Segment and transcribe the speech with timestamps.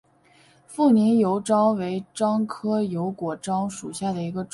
[0.65, 4.49] 富宁油果樟为樟科油果樟属下的一个种。